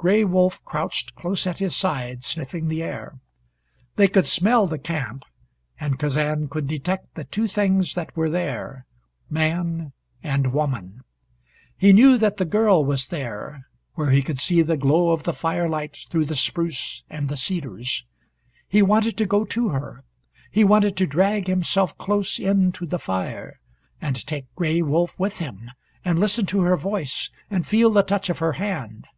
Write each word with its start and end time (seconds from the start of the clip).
Gray 0.00 0.22
Wolf 0.24 0.64
crouched 0.64 1.16
close 1.16 1.44
at 1.44 1.58
his 1.58 1.74
side, 1.74 2.22
sniffing 2.22 2.68
the 2.68 2.84
air. 2.84 3.18
They 3.96 4.06
could 4.06 4.26
smell 4.26 4.68
the 4.68 4.78
camp, 4.78 5.24
and 5.80 5.98
Kazan 5.98 6.48
could 6.48 6.68
detect 6.68 7.16
the 7.16 7.24
two 7.24 7.48
things 7.48 7.96
that 7.96 8.16
were 8.16 8.30
there 8.30 8.86
man 9.28 9.92
and 10.22 10.52
woman. 10.52 11.02
He 11.76 11.92
knew 11.92 12.16
that 12.16 12.36
the 12.36 12.44
girl 12.44 12.84
was 12.84 13.08
there, 13.08 13.66
where 13.94 14.10
he 14.12 14.22
could 14.22 14.38
see 14.38 14.62
the 14.62 14.76
glow 14.76 15.10
of 15.10 15.24
the 15.24 15.32
firelight 15.34 16.06
through 16.08 16.26
the 16.26 16.36
spruce 16.36 17.02
and 17.10 17.28
the 17.28 17.36
cedars. 17.36 18.04
He 18.68 18.82
wanted 18.82 19.16
to 19.16 19.26
go 19.26 19.44
to 19.46 19.70
her. 19.70 20.04
He 20.52 20.62
wanted 20.62 20.96
to 20.98 21.08
drag 21.08 21.48
himself 21.48 21.98
close 21.98 22.38
in 22.38 22.70
to 22.70 22.86
the 22.86 23.00
fire, 23.00 23.58
and 24.00 24.14
take 24.28 24.46
Gray 24.54 24.80
Wolf 24.80 25.18
with 25.18 25.38
him, 25.38 25.72
and 26.04 26.20
listen 26.20 26.46
to 26.46 26.60
her 26.60 26.76
voice, 26.76 27.30
and 27.50 27.66
feel 27.66 27.90
the 27.90 28.04
touch 28.04 28.30
of 28.30 28.38
her 28.38 28.52
hand. 28.52 29.08